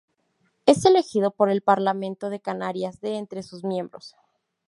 [0.65, 4.15] Es elegido por el Parlamento de Canarias de entre sus miembros.